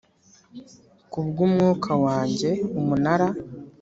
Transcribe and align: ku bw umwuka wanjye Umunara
ku 1.11 1.19
bw 1.27 1.35
umwuka 1.47 1.91
wanjye 2.05 2.49
Umunara 2.79 3.27